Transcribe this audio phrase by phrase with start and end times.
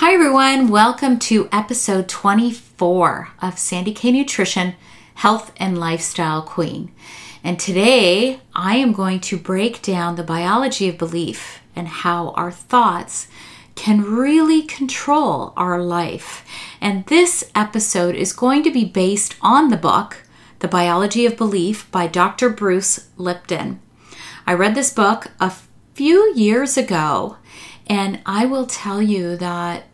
[0.00, 0.68] Hi, everyone.
[0.68, 4.76] Welcome to episode 24 of Sandy K Nutrition
[5.14, 6.92] Health and Lifestyle Queen.
[7.42, 12.52] And today I am going to break down the biology of belief and how our
[12.52, 13.26] thoughts
[13.74, 16.44] can really control our life.
[16.80, 20.18] And this episode is going to be based on the book,
[20.60, 22.50] The Biology of Belief by Dr.
[22.50, 23.80] Bruce Lipton.
[24.46, 25.52] I read this book a
[25.94, 27.36] few years ago,
[27.88, 29.86] and I will tell you that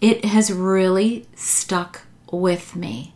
[0.00, 3.14] it has really stuck with me.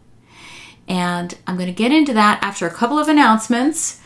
[0.86, 4.00] And I'm going to get into that after a couple of announcements.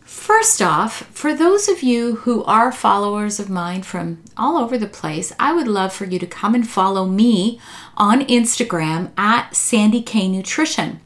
[0.00, 4.86] First off, for those of you who are followers of mine from all over the
[4.86, 7.60] place, I would love for you to come and follow me
[7.96, 11.00] on Instagram at Sandy K Nutrition.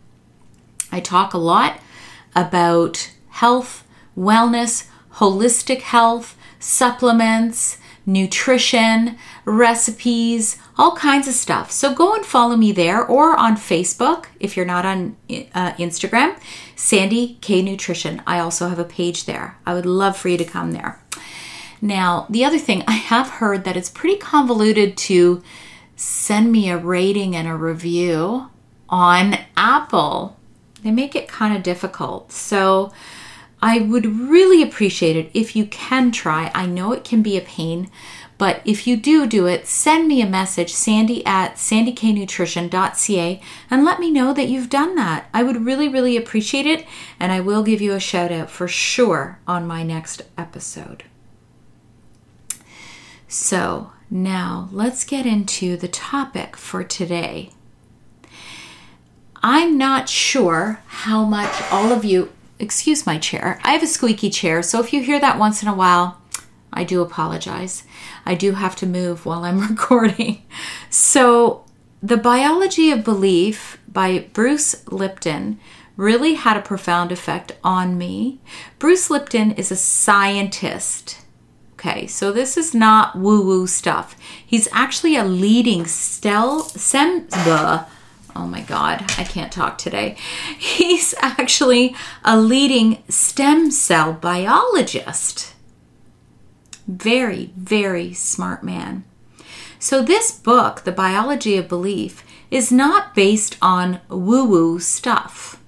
[0.92, 1.80] I talk a lot
[2.36, 3.84] about health,
[4.16, 7.78] wellness, holistic health, supplements,
[8.09, 11.70] nutrition, recipes, all kinds of stuff.
[11.70, 16.41] So go and follow me there or on Facebook if you're not on uh, Instagram,
[16.75, 18.23] Sandy K Nutrition.
[18.27, 19.59] I also have a page there.
[19.67, 20.98] I would love for you to come there.
[21.83, 25.43] Now, the other thing, I have heard that it's pretty convoluted to
[25.95, 28.48] send me a rating and a review
[28.89, 30.39] on Apple.
[30.83, 32.33] They make it kind of difficult.
[32.33, 32.91] So,
[33.61, 36.51] I would really appreciate it if you can try.
[36.55, 37.91] I know it can be a pain,
[38.39, 43.98] but if you do do it, send me a message, sandy at sandyknutrition.ca, and let
[43.98, 45.28] me know that you've done that.
[45.34, 46.87] I would really, really appreciate it,
[47.19, 51.03] and I will give you a shout out for sure on my next episode.
[53.27, 57.50] So, now let's get into the topic for today.
[59.43, 64.30] I'm not sure how much all of you, excuse my chair, I have a squeaky
[64.30, 66.20] chair, so if you hear that once in a while,
[66.72, 67.84] I do apologize.
[68.26, 70.42] I do have to move while I'm recording.
[70.91, 71.64] So,
[72.02, 75.58] The Biology of Belief by Bruce Lipton
[75.96, 78.41] really had a profound effect on me.
[78.78, 81.19] Bruce Lipton is a scientist.
[81.72, 84.16] Okay, so this is not woo woo stuff.
[84.44, 87.28] He's actually a leading stel, sem,
[88.38, 90.16] oh my God, I can't talk today.
[90.56, 91.94] He's actually
[92.25, 95.54] a leading stem cell biologist.
[96.87, 99.04] Very, very smart man.
[99.81, 105.60] So, this book, The Biology of Belief, is not based on woo woo stuff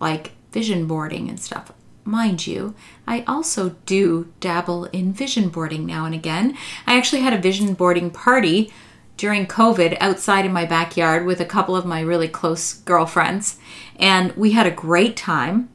[0.00, 1.72] like vision boarding and stuff.
[2.04, 2.74] Mind you,
[3.06, 6.56] I also do dabble in vision boarding now and again.
[6.86, 8.72] I actually had a vision boarding party
[9.16, 13.58] during COVID outside in my backyard with a couple of my really close girlfriends,
[13.96, 15.68] and we had a great time.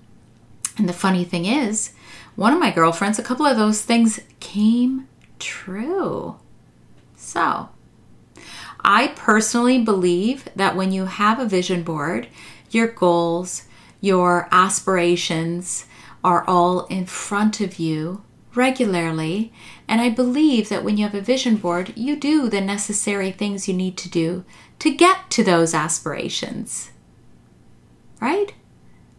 [0.78, 1.94] And the funny thing is,
[2.36, 5.08] one of my girlfriends, a couple of those things came
[5.40, 6.38] true.
[7.16, 7.70] So,
[8.82, 12.28] I personally believe that when you have a vision board,
[12.72, 13.64] your goals,
[14.00, 15.86] your aspirations
[16.24, 18.24] are all in front of you
[18.60, 19.52] regularly.
[19.88, 23.68] And I believe that when you have a vision board, you do the necessary things
[23.68, 24.44] you need to do
[24.80, 26.92] to get to those aspirations.
[28.20, 28.54] Right?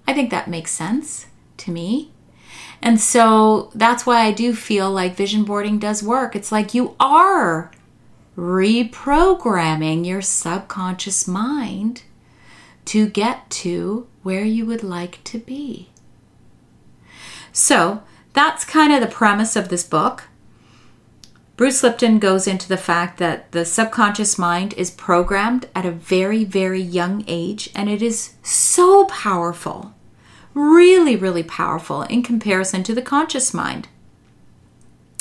[0.06, 2.12] I think that makes sense to me.
[2.82, 6.36] And so that's why I do feel like vision boarding does work.
[6.36, 7.72] It's like you are
[8.36, 12.02] reprogramming your subconscious mind
[12.86, 15.88] to get to where you would like to be.
[17.52, 18.02] So
[18.40, 20.24] that's kind of the premise of this book.
[21.56, 26.42] Bruce Lipton goes into the fact that the subconscious mind is programmed at a very,
[26.44, 29.94] very young age and it is so powerful
[30.54, 33.88] really, really powerful in comparison to the conscious mind.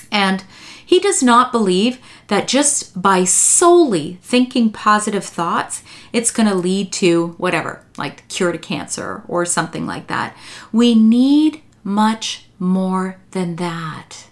[0.10, 0.46] And
[0.84, 5.84] he does not believe that just by solely thinking positive thoughts,
[6.14, 10.36] it's going to lead to whatever, like cure to cancer or something like that.
[10.72, 14.28] We need much more than that.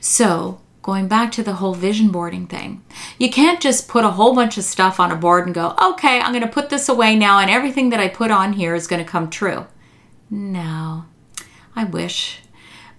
[0.00, 2.82] So, going back to the whole vision boarding thing,
[3.18, 6.20] you can't just put a whole bunch of stuff on a board and go, okay,
[6.20, 8.86] I'm going to put this away now, and everything that I put on here is
[8.86, 9.66] going to come true.
[10.28, 11.04] No,
[11.76, 12.40] I wish.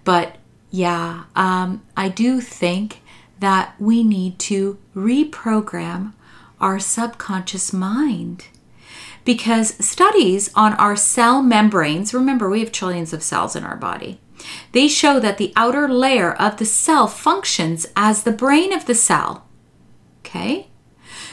[0.04, 0.36] But
[0.70, 3.02] yeah, um, I do think
[3.40, 6.12] that we need to reprogram
[6.60, 8.46] our subconscious mind.
[9.24, 14.20] Because studies on our cell membranes, remember we have trillions of cells in our body,
[14.72, 18.94] they show that the outer layer of the cell functions as the brain of the
[18.94, 19.46] cell.
[20.20, 20.68] Okay?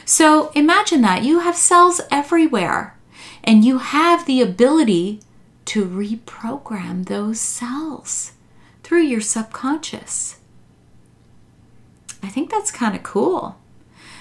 [0.04, 2.96] So imagine that you have cells everywhere
[3.44, 5.20] and you have the ability
[5.66, 8.32] to reprogram those cells
[8.82, 10.38] through your subconscious.
[12.22, 13.58] I think that's kind of cool.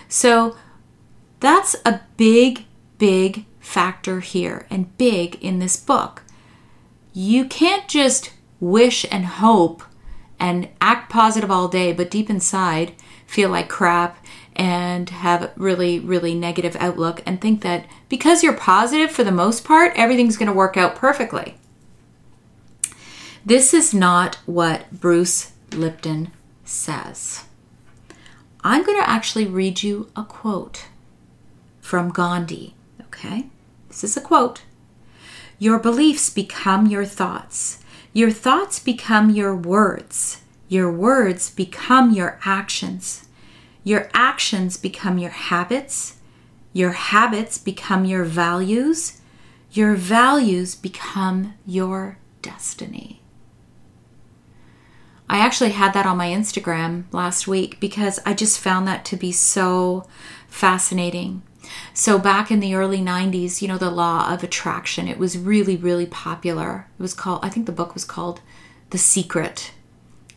[0.07, 0.55] So
[1.39, 2.65] that's a big,
[2.97, 6.23] big factor here and big in this book.
[7.13, 8.31] You can't just
[8.61, 9.83] wish and hope
[10.39, 12.93] and act positive all day, but deep inside
[13.27, 14.23] feel like crap
[14.55, 19.63] and have really, really negative outlook and think that because you're positive for the most
[19.63, 21.55] part, everything's going to work out perfectly.
[23.45, 26.31] This is not what Bruce Lipton
[26.63, 27.45] says.
[28.63, 30.85] I'm going to actually read you a quote
[31.79, 33.47] from Gandhi, okay?
[33.87, 34.61] This is a quote.
[35.57, 37.80] Your beliefs become your thoughts.
[38.13, 40.41] Your thoughts become your words.
[40.67, 43.27] Your words become your actions.
[43.83, 46.17] Your actions become your habits.
[46.73, 49.21] Your habits become your values.
[49.71, 53.21] Your values become your destiny.
[55.29, 59.15] I actually had that on my Instagram last week because I just found that to
[59.15, 60.05] be so
[60.49, 61.43] fascinating.
[61.93, 65.75] So, back in the early 90s, you know, the law of attraction, it was really,
[65.75, 66.87] really popular.
[66.97, 68.41] It was called, I think the book was called
[68.91, 69.71] The Secret.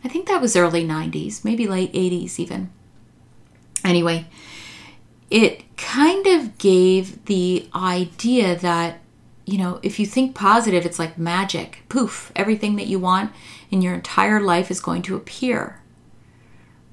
[0.03, 2.69] I think that was early 90s, maybe late 80s even.
[3.83, 4.27] Anyway,
[5.29, 8.99] it kind of gave the idea that,
[9.45, 11.83] you know, if you think positive, it's like magic.
[11.89, 13.31] Poof, everything that you want
[13.71, 15.81] in your entire life is going to appear.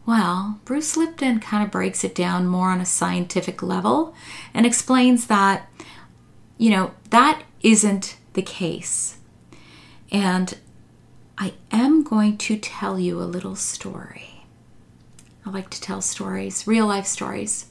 [0.05, 4.15] Well, Bruce Lipton kind of breaks it down more on a scientific level
[4.53, 5.69] and explains that,
[6.59, 9.19] you know, that isn't the case.
[10.11, 10.59] And
[11.39, 14.45] I am going to tell you a little story.
[15.47, 17.67] I like to tell stories, real life stories.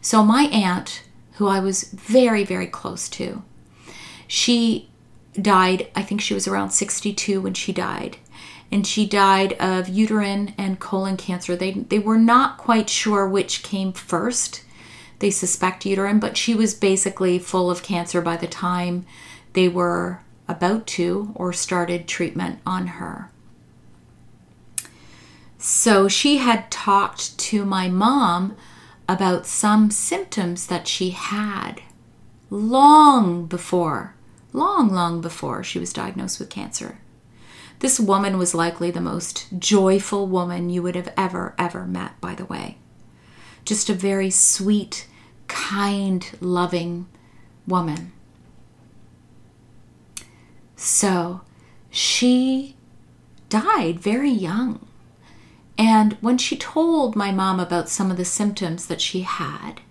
[0.00, 1.02] So, my aunt,
[1.34, 3.42] who I was very, very close to,
[4.26, 4.90] she
[5.40, 8.18] died, I think she was around 62 when she died.
[8.74, 11.54] And she died of uterine and colon cancer.
[11.54, 14.64] They, they were not quite sure which came first.
[15.20, 19.06] They suspect uterine, but she was basically full of cancer by the time
[19.52, 23.30] they were about to or started treatment on her.
[25.56, 28.56] So she had talked to my mom
[29.08, 31.80] about some symptoms that she had
[32.50, 34.16] long before,
[34.52, 36.98] long, long before she was diagnosed with cancer.
[37.84, 42.34] This woman was likely the most joyful woman you would have ever, ever met, by
[42.34, 42.78] the way.
[43.66, 45.06] Just a very sweet,
[45.48, 47.06] kind, loving
[47.66, 48.12] woman.
[50.76, 51.42] So
[51.90, 52.74] she
[53.50, 54.86] died very young.
[55.76, 59.82] And when she told my mom about some of the symptoms that she had,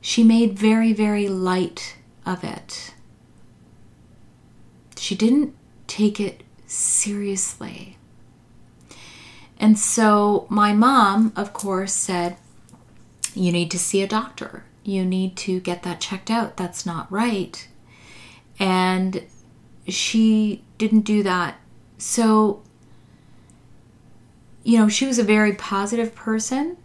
[0.00, 2.94] she made very, very light of it.
[4.96, 5.54] She didn't
[5.86, 7.96] take it seriously.
[9.58, 12.36] And so my mom, of course, said,
[13.34, 14.64] You need to see a doctor.
[14.82, 16.56] You need to get that checked out.
[16.56, 17.66] That's not right.
[18.58, 19.24] And
[19.88, 21.56] she didn't do that.
[21.98, 22.62] So
[24.64, 26.78] you know, she was a very positive person,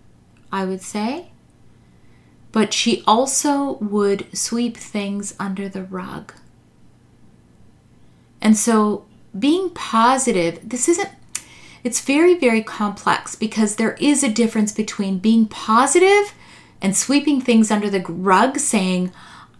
[0.52, 1.32] I would say.
[2.52, 6.34] But she also would sweep things under the rug.
[8.42, 9.06] And so
[9.38, 11.10] being positive, this isn't,
[11.84, 16.34] it's very, very complex because there is a difference between being positive
[16.82, 19.12] and sweeping things under the rug, saying,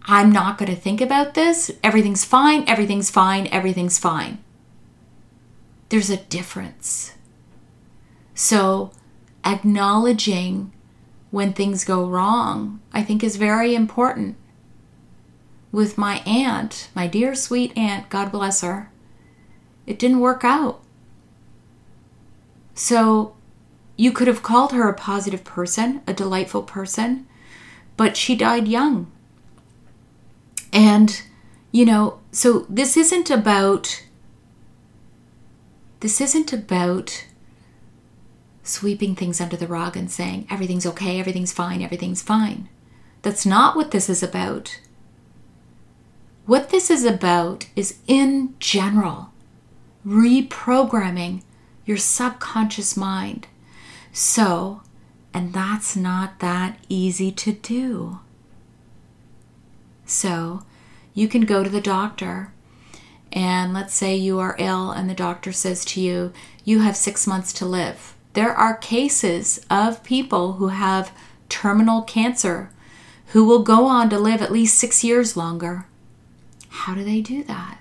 [0.04, 1.70] I'm not going to think about this.
[1.84, 2.64] Everything's fine.
[2.66, 3.46] Everything's fine.
[3.48, 4.38] Everything's fine.
[5.88, 7.14] There's a difference.
[8.34, 8.92] So,
[9.44, 10.72] acknowledging
[11.30, 14.36] when things go wrong, I think, is very important.
[15.72, 18.90] With my aunt, my dear sweet aunt, God bless her,
[19.90, 20.80] it didn't work out.
[22.74, 23.34] So,
[23.96, 27.26] you could have called her a positive person, a delightful person,
[27.96, 29.10] but she died young.
[30.72, 31.20] And,
[31.72, 34.04] you know, so this isn't about,
[35.98, 37.26] this isn't about
[38.62, 42.68] sweeping things under the rug and saying, everything's okay, everything's fine, everything's fine.
[43.22, 44.80] That's not what this is about.
[46.46, 49.32] What this is about is, in general,
[50.04, 51.42] reprogramming
[51.84, 53.46] your subconscious mind
[54.12, 54.82] so
[55.32, 58.18] And that's not that easy to do.
[60.04, 60.64] So
[61.14, 62.52] you can go to the doctor,
[63.30, 66.32] and let's say you are ill, and the doctor says to you,
[66.64, 68.16] You have six months to live.
[68.32, 71.12] There are cases of people who have
[71.48, 72.70] terminal cancer
[73.26, 75.86] who will go on to live at least six years longer.
[76.70, 77.79] How do they do that?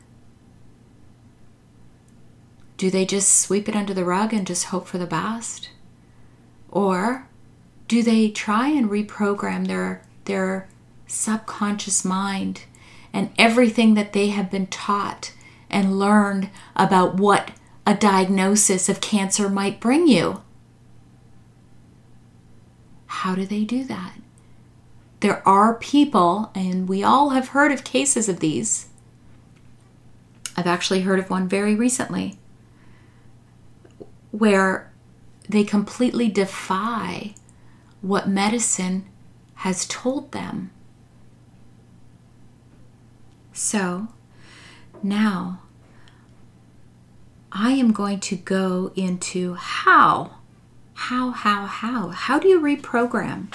[2.79, 5.69] Do they just sweep it under the rug and just hope for the best?
[6.71, 7.27] Or
[7.89, 10.69] do they try and reprogram their their
[11.05, 12.63] subconscious mind
[13.11, 15.33] and everything that they have been taught
[15.69, 17.51] and learned about what
[17.85, 20.41] a diagnosis of cancer might bring you?
[23.07, 24.13] How do they do that?
[25.19, 28.87] There are people, and we all have heard of cases of these.
[30.55, 32.39] I've actually heard of one very recently
[34.31, 34.91] where
[35.47, 37.33] they completely defy
[38.01, 39.05] what medicine
[39.55, 40.71] has told them.
[43.53, 44.07] So
[45.03, 45.61] now
[47.51, 50.35] I am going to go into how.
[50.93, 52.09] How, how, how?
[52.09, 53.51] How do you reprogram?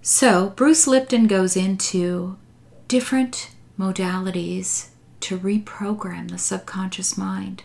[0.00, 2.36] So, Bruce Lipton goes into
[2.88, 4.88] different modalities
[5.20, 7.64] to reprogram the subconscious mind.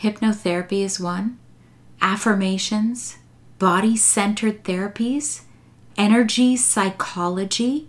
[0.00, 1.38] Hypnotherapy is one,
[2.00, 3.18] affirmations,
[3.58, 5.42] body centered therapies,
[5.96, 7.88] energy psychology.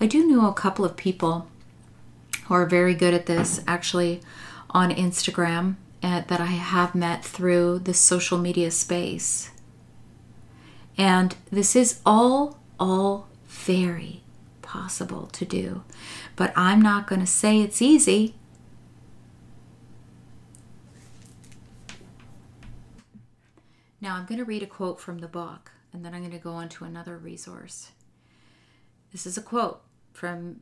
[0.00, 1.48] I do know a couple of people
[2.44, 4.22] who are very good at this actually
[4.70, 9.50] on Instagram uh, that I have met through the social media space.
[10.96, 14.22] And this is all, all very
[14.62, 15.82] possible to do.
[16.34, 18.34] But I'm not going to say it's easy.
[24.06, 26.38] Now, I'm going to read a quote from the book, and then I'm going to
[26.38, 27.90] go on to another resource.
[29.10, 29.82] This is a quote
[30.12, 30.60] from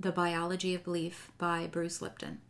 [0.00, 2.40] The Biology of Belief by Bruce Lipton.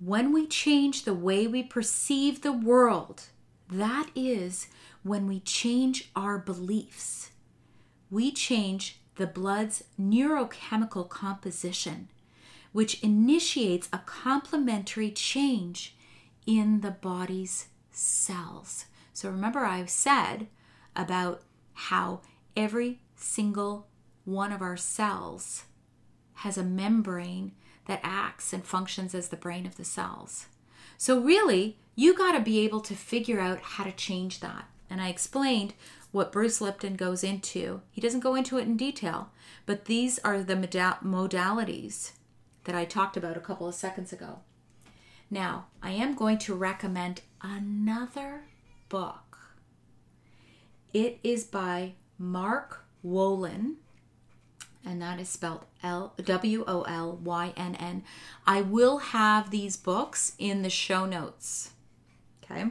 [0.00, 3.26] When we change the way we perceive the world,
[3.70, 4.66] that is
[5.04, 7.30] when we change our beliefs.
[8.10, 12.08] We change the blood's neurochemical composition,
[12.72, 15.94] which initiates a complementary change
[16.48, 18.86] in the body's cells.
[19.16, 20.48] So remember, I've said
[20.94, 21.40] about
[21.72, 22.20] how
[22.54, 23.86] every single
[24.26, 25.64] one of our cells
[26.34, 27.52] has a membrane
[27.86, 30.48] that acts and functions as the brain of the cells.
[30.98, 34.66] So, really, you got to be able to figure out how to change that.
[34.90, 35.72] And I explained
[36.12, 37.80] what Bruce Lipton goes into.
[37.90, 39.30] He doesn't go into it in detail,
[39.64, 42.10] but these are the modalities
[42.64, 44.40] that I talked about a couple of seconds ago.
[45.30, 48.42] Now, I am going to recommend another
[48.96, 49.38] book.
[50.94, 53.74] It is by Mark Wolynn,
[54.86, 58.04] and that is spelled L W O L Y N N.
[58.46, 61.72] I will have these books in the show notes.
[62.42, 62.70] Okay.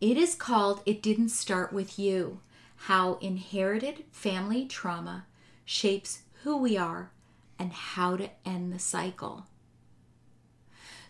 [0.00, 2.40] It is called It Didn't Start With You
[2.74, 5.26] How Inherited Family Trauma
[5.64, 7.12] Shapes Who We Are
[7.56, 9.46] and How to End the Cycle.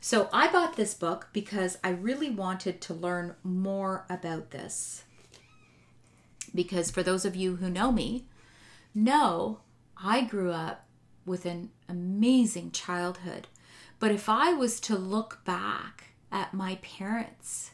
[0.01, 5.05] So, I bought this book because I really wanted to learn more about this.
[6.55, 8.27] Because for those of you who know me,
[8.95, 9.61] know
[9.97, 10.87] I grew up
[11.25, 13.49] with an amazing childhood.
[13.99, 17.73] But if I was to look back at my parents,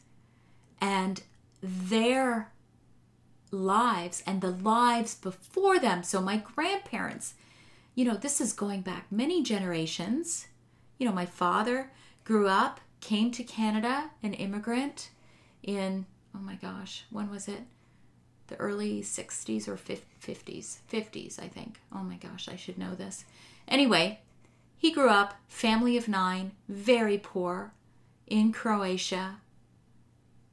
[0.82, 1.22] and
[1.62, 2.52] their
[3.52, 6.02] lives and the lives before them.
[6.02, 7.34] So, my grandparents,
[7.94, 10.48] you know, this is going back many generations.
[10.98, 11.90] You know, my father
[12.24, 15.10] grew up, came to Canada, an immigrant
[15.62, 17.62] in, oh my gosh, when was it?
[18.48, 20.78] The early 60s or 50s?
[20.92, 21.80] 50s, I think.
[21.94, 23.24] Oh my gosh, I should know this.
[23.66, 24.20] Anyway,
[24.76, 27.72] he grew up, family of nine, very poor,
[28.26, 29.36] in Croatia,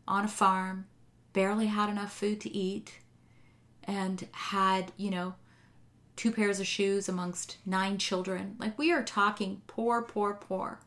[0.07, 0.85] on a farm,
[1.33, 2.99] barely had enough food to eat,
[3.83, 5.35] and had, you know,
[6.15, 8.55] two pairs of shoes amongst nine children.
[8.59, 10.79] Like we are talking poor, poor, poor.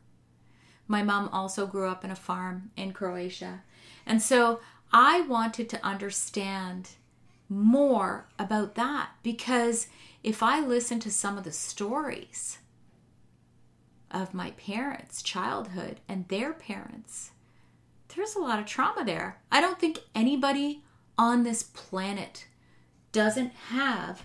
[0.89, 3.63] My mom also grew up in a farm in Croatia.
[4.05, 4.61] And so
[4.93, 6.91] I wanted to understand
[7.49, 9.89] more about that because
[10.23, 12.59] if I listen to some of the stories
[14.11, 17.31] of my parents' childhood and their parents,
[18.15, 19.39] there's a lot of trauma there.
[19.51, 20.83] I don't think anybody
[21.19, 22.47] on this planet
[23.11, 24.25] doesn't have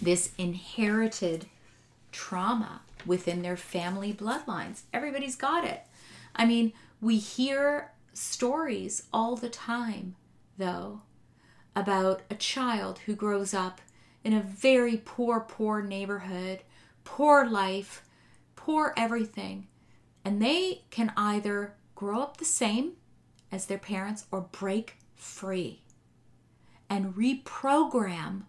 [0.00, 1.46] this inherited
[2.12, 4.82] trauma within their family bloodlines.
[4.92, 5.82] Everybody's got it.
[6.34, 10.16] I mean, we hear stories all the time,
[10.58, 11.02] though,
[11.76, 13.80] about a child who grows up
[14.22, 16.60] in a very poor, poor neighborhood,
[17.04, 18.04] poor life,
[18.56, 19.68] poor everything.
[20.24, 22.92] And they can either grow up the same
[23.52, 25.82] as their parents or break free
[26.88, 28.42] and reprogram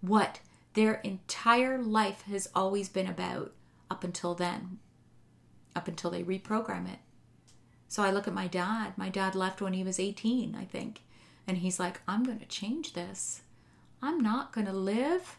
[0.00, 0.40] what
[0.74, 3.52] their entire life has always been about
[3.90, 4.78] up until then,
[5.74, 6.98] up until they reprogram it.
[7.88, 8.92] So I look at my dad.
[8.96, 11.02] My dad left when he was 18, I think.
[11.46, 13.42] And he's like, I'm going to change this.
[14.02, 15.38] I'm not going to live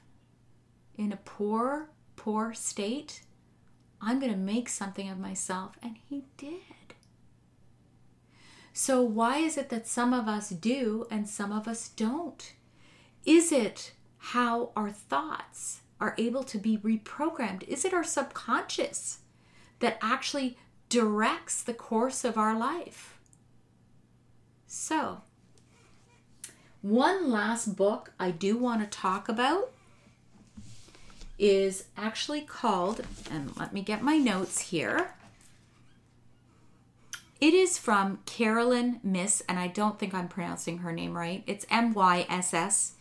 [0.97, 3.21] in a poor, poor state.
[4.01, 5.77] I'm going to make something of myself.
[5.83, 6.59] And he did.
[8.73, 12.53] So, why is it that some of us do and some of us don't?
[13.25, 17.63] Is it how our thoughts are able to be reprogrammed?
[17.63, 19.19] Is it our subconscious
[19.79, 23.19] that actually directs the course of our life?
[24.67, 25.21] So,
[26.81, 29.71] one last book I do want to talk about
[31.37, 33.01] is actually called,
[33.31, 35.15] and let me get my notes here.
[37.39, 41.43] It is from Caroline Myss, and I don't think I'm pronouncing her name right.
[41.47, 42.93] It's M Y S S,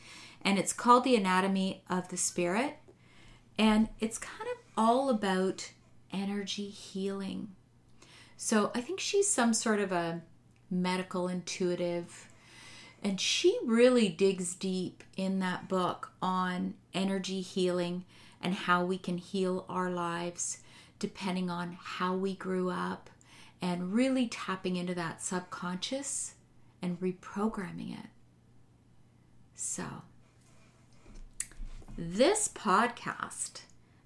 [0.42, 2.78] and it's called The Anatomy of the Spirit.
[3.58, 5.72] And it's kind of all about
[6.12, 7.48] energy healing.
[8.36, 10.22] So I think she's some sort of a
[10.70, 12.28] medical intuitive,
[13.02, 18.04] and she really digs deep in that book on energy healing
[18.40, 20.58] and how we can heal our lives
[20.98, 23.10] depending on how we grew up
[23.60, 26.34] and really tapping into that subconscious
[26.82, 28.06] and reprogramming it.
[29.54, 29.84] So,
[32.00, 33.62] this podcast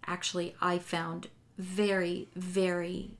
[0.06, 3.10] actually I found very, very,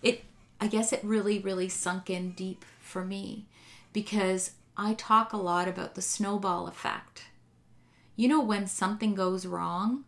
[0.00, 0.22] it,
[0.60, 3.46] I guess it really, really sunk in deep for me
[3.92, 7.24] because I talk a lot about the snowball effect.
[8.14, 10.04] You know, when something goes wrong,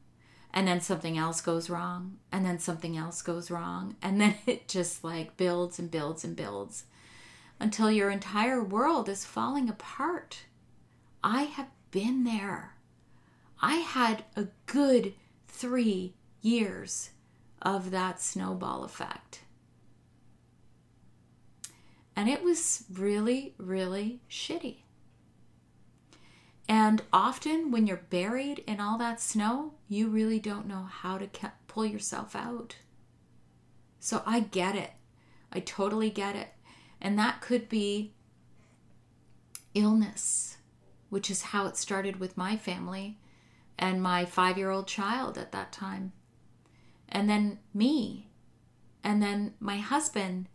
[0.55, 4.67] and then something else goes wrong and then something else goes wrong and then it
[4.67, 6.85] just like builds and builds and builds
[7.61, 10.45] until your entire world is falling apart
[11.23, 12.73] i have been there
[13.61, 15.15] i had a good
[15.49, 17.11] 3 years
[17.61, 19.41] of that snowball effect
[22.15, 24.79] and it was really really shitty
[26.69, 31.29] and often, when you're buried in all that snow, you really don't know how to
[31.67, 32.77] pull yourself out.
[34.01, 34.91] So I get it.
[35.51, 36.49] I totally get it.
[37.01, 38.13] And that could be
[39.73, 40.59] illness,
[41.09, 43.19] which is how it started with my family
[43.79, 46.13] and my five year old child at that time.
[47.09, 48.29] And then me.
[49.05, 50.49] And then my husband.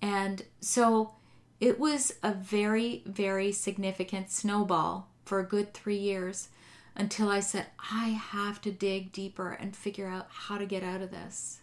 [0.00, 1.14] And so
[1.58, 6.48] it was a very, very significant snowball for a good three years
[6.96, 11.02] until I said, I have to dig deeper and figure out how to get out
[11.02, 11.58] of this.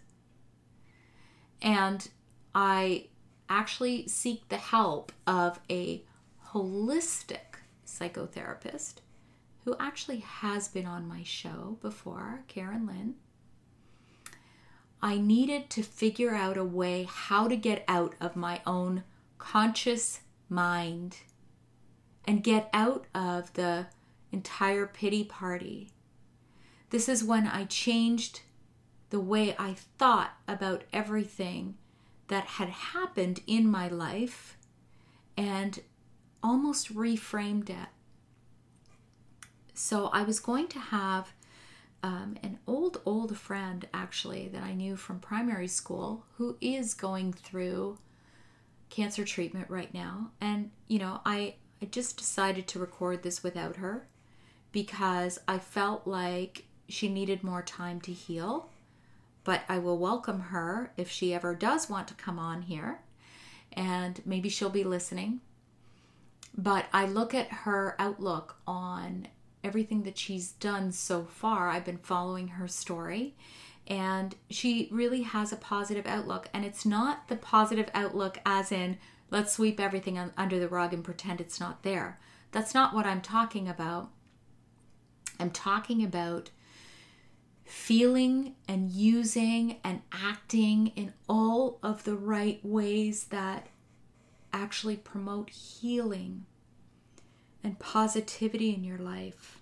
[1.62, 2.08] And
[2.54, 3.08] I
[3.50, 6.04] actually seek the help of a
[6.54, 8.96] holistic psychotherapist
[9.68, 13.16] who actually has been on my show before, Karen Lynn.
[15.02, 19.04] I needed to figure out a way how to get out of my own
[19.38, 21.18] conscious mind
[22.26, 23.88] and get out of the
[24.32, 25.90] entire pity party.
[26.90, 28.44] This is when I changed
[29.10, 31.76] the way I thought about everything
[32.30, 34.56] that had happened in my life
[35.36, 35.82] and
[36.42, 37.90] almost reframed it.
[39.78, 41.34] So I was going to have
[42.02, 47.32] um, an old, old friend actually that I knew from primary school who is going
[47.32, 48.00] through
[48.90, 50.32] cancer treatment right now.
[50.42, 54.08] And, you know, I, I just decided to record this without her
[54.72, 58.70] because I felt like she needed more time to heal.
[59.44, 63.00] But I will welcome her if she ever does want to come on here,
[63.74, 65.40] and maybe she'll be listening.
[66.58, 69.28] But I look at her outlook on
[69.64, 71.70] everything that she's done so far.
[71.70, 73.36] I've been following her story,
[73.88, 76.50] and she really has a positive outlook.
[76.54, 78.98] And it's not the positive outlook as in
[79.30, 82.20] let's sweep everything under the rug and pretend it's not there.
[82.52, 84.10] That's not what I'm talking about.
[85.40, 86.50] I'm talking about
[87.66, 93.68] feeling and using and acting in all of the right ways that
[94.54, 96.46] actually promote healing
[97.64, 99.62] and positivity in your life.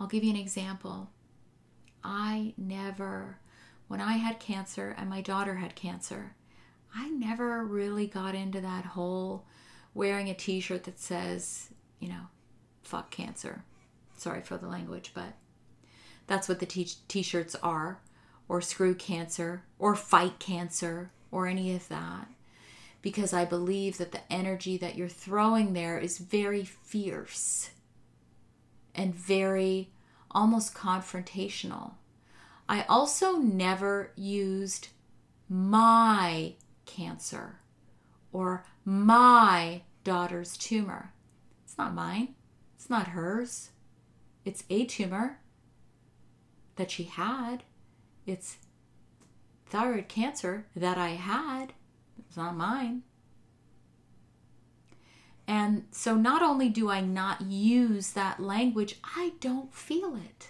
[0.00, 1.10] I'll give you an example.
[2.02, 3.38] I never,
[3.88, 6.34] when I had cancer and my daughter had cancer,
[6.94, 9.46] I never really got into that whole
[9.94, 12.26] wearing a t shirt that says, you know,
[12.82, 13.64] fuck cancer.
[14.16, 15.34] Sorry for the language, but
[16.26, 18.00] that's what the t shirts are,
[18.48, 22.28] or screw cancer, or fight cancer, or any of that.
[23.04, 27.68] Because I believe that the energy that you're throwing there is very fierce
[28.94, 29.90] and very
[30.30, 31.96] almost confrontational.
[32.66, 34.88] I also never used
[35.50, 36.54] my
[36.86, 37.56] cancer
[38.32, 41.12] or my daughter's tumor.
[41.62, 42.34] It's not mine.
[42.74, 43.68] It's not hers.
[44.46, 45.40] It's a tumor
[46.76, 47.64] that she had.
[48.24, 48.56] It's
[49.66, 51.74] thyroid cancer that I had.
[52.34, 53.02] It's not mine.
[55.46, 60.48] And so not only do I not use that language, I don't feel it.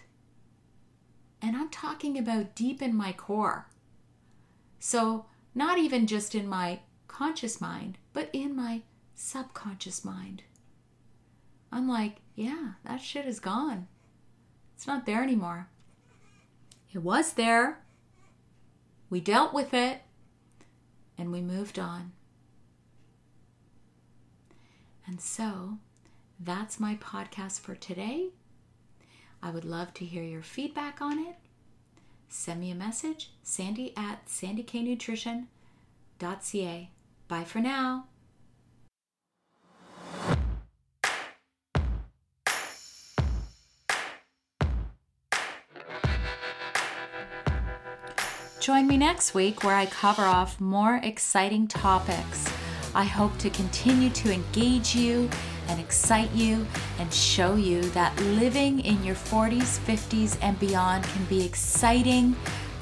[1.42, 3.68] And I'm talking about deep in my core.
[4.78, 8.80] So, not even just in my conscious mind, but in my
[9.14, 10.42] subconscious mind.
[11.70, 13.88] I'm like, yeah, that shit is gone.
[14.74, 15.68] It's not there anymore.
[16.94, 17.84] It was there.
[19.10, 20.00] We dealt with it
[21.16, 22.12] and we moved on.
[25.06, 25.78] And so
[26.40, 28.30] that's my podcast for today.
[29.42, 31.34] I would love to hear your feedback on it.
[32.28, 36.90] Send me a message, sandy at sandyknutrition.ca.
[37.28, 38.06] Bye for now.
[48.64, 52.50] Join me next week where I cover off more exciting topics.
[52.94, 55.28] I hope to continue to engage you
[55.68, 56.66] and excite you
[56.98, 62.34] and show you that living in your 40s, 50s, and beyond can be exciting,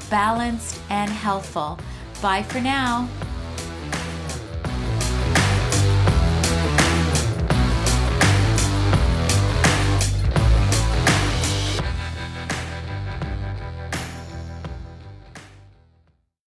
[0.09, 1.81] balanced, and healthful.
[2.23, 3.09] Bye for now.